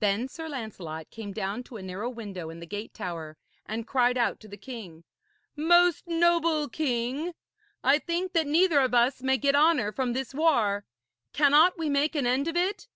Then 0.00 0.26
Sir 0.26 0.48
Lancelot 0.48 1.08
came 1.10 1.30
down 1.30 1.62
to 1.62 1.76
a 1.76 1.82
narrow 1.84 2.10
window 2.10 2.50
in 2.50 2.58
the 2.58 2.66
gate 2.66 2.92
tower, 2.92 3.36
and 3.64 3.86
cried 3.86 4.18
out 4.18 4.40
to 4.40 4.48
the 4.48 4.56
king: 4.56 5.04
'Most 5.54 6.08
noble 6.08 6.68
king, 6.68 7.32
I 7.84 8.00
think 8.00 8.32
that 8.32 8.48
neither 8.48 8.80
of 8.80 8.92
us 8.92 9.22
may 9.22 9.36
get 9.38 9.54
honour 9.54 9.92
from 9.92 10.14
this 10.14 10.34
war. 10.34 10.84
Cannot 11.32 11.78
we 11.78 11.88
make 11.88 12.16
an 12.16 12.26
end 12.26 12.48
of 12.48 12.56
it?' 12.56 12.88